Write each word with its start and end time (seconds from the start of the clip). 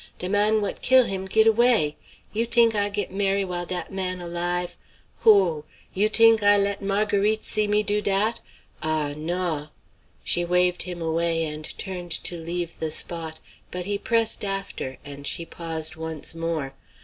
"De 0.17 0.27
man 0.27 0.61
what 0.61 0.81
kill' 0.81 1.03
him 1.03 1.27
git 1.27 1.45
away! 1.45 1.95
You 2.33 2.47
t'ink 2.47 2.73
I 2.73 2.89
git 2.89 3.11
marrie' 3.11 3.45
while 3.45 3.67
dat 3.67 3.93
man 3.93 4.19
alive? 4.19 4.75
Ho 5.19 5.31
o 5.31 5.43
o! 5.59 5.65
You 5.93 6.09
t'ink 6.09 6.41
I 6.41 6.57
let 6.57 6.81
Marguerite 6.81 7.45
see 7.45 7.67
me 7.67 7.83
do 7.83 8.01
dat! 8.01 8.39
Ah! 8.81 9.13
naw!" 9.15 9.67
She 10.23 10.43
waved 10.43 10.81
him 10.81 11.03
away 11.03 11.45
and 11.45 11.77
turned 11.77 12.13
to 12.23 12.35
leave 12.35 12.79
the 12.79 12.89
spot, 12.89 13.39
but 13.69 13.85
he 13.85 13.99
pressed 13.99 14.43
after, 14.43 14.97
and 15.05 15.27
she 15.27 15.45
paused 15.45 15.95
once 15.95 16.33
more. 16.33 16.73